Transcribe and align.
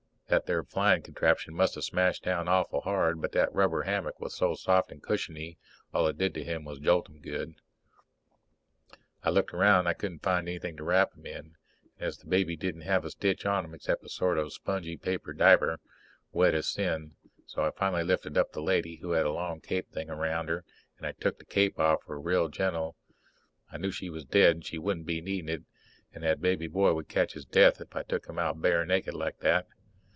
That 0.31 0.45
there 0.45 0.63
flying 0.63 1.01
contraption 1.01 1.53
must 1.53 1.75
have 1.75 1.83
smashed 1.83 2.23
down 2.23 2.47
awful 2.47 2.79
hard, 2.79 3.19
but 3.19 3.33
that 3.33 3.53
rubber 3.53 3.81
hammock 3.83 4.17
was 4.21 4.33
so 4.33 4.55
soft 4.55 4.89
and 4.89 5.03
cushiony 5.03 5.57
all 5.93 6.07
it 6.07 6.17
did 6.17 6.33
to 6.35 6.43
him 6.45 6.63
was 6.63 6.79
jolt 6.79 7.09
him 7.09 7.19
good. 7.19 7.55
I 9.25 9.29
looked 9.29 9.53
around 9.53 9.83
but 9.83 9.89
I 9.89 9.93
couldn't 9.95 10.23
find 10.23 10.47
anything 10.47 10.77
to 10.77 10.85
wrap 10.85 11.13
him 11.17 11.25
in. 11.25 11.57
And 11.99 12.13
the 12.13 12.27
baby 12.27 12.55
didn't 12.55 12.83
have 12.83 13.03
a 13.03 13.09
stitch 13.09 13.45
on 13.45 13.65
him 13.65 13.73
except 13.73 14.05
a 14.05 14.09
sort 14.09 14.37
of 14.37 14.53
spongy 14.53 14.95
paper 14.95 15.33
diaper, 15.33 15.81
wet 16.31 16.55
as 16.55 16.69
sin. 16.69 17.17
So 17.45 17.65
I 17.65 17.71
finally 17.71 18.05
lifted 18.05 18.37
up 18.37 18.53
the 18.53 18.61
lady, 18.61 18.99
who 19.01 19.11
had 19.11 19.25
a 19.25 19.31
long 19.33 19.59
cape 19.59 19.91
thing 19.91 20.09
around 20.09 20.47
her, 20.47 20.63
and 20.97 21.05
I 21.05 21.11
took 21.11 21.39
the 21.39 21.45
cape 21.45 21.77
off 21.77 22.05
her 22.07 22.17
real 22.17 22.47
gentle. 22.47 22.95
I 23.69 23.75
knew 23.77 23.91
she 23.91 24.09
was 24.09 24.23
dead 24.23 24.51
and 24.51 24.65
she 24.65 24.77
wouldn't 24.77 25.07
be 25.07 25.19
needin' 25.19 25.49
it, 25.49 25.63
and 26.13 26.23
that 26.23 26.37
boy 26.37 26.41
baby 26.55 26.69
would 26.69 27.09
catch 27.09 27.33
his 27.33 27.43
death 27.43 27.81
if 27.81 27.93
I 27.97 28.03
took 28.03 28.27
him 28.29 28.39
out 28.39 28.61
bare 28.61 28.85
naked 28.85 29.13
like 29.13 29.39
that. 29.39 29.67